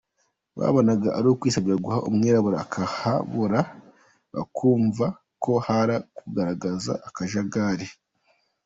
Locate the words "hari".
5.67-5.95